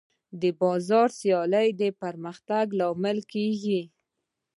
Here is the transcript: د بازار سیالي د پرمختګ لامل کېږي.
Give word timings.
د 0.41 0.43
بازار 0.61 1.09
سیالي 1.19 1.67
د 1.81 1.83
پرمختګ 2.01 2.65
لامل 2.79 3.17
کېږي. 3.33 3.81